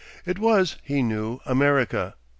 It 0.25 0.39
was, 0.39 0.77
he 0.83 1.03
knew, 1.03 1.41
America. 1.45 2.15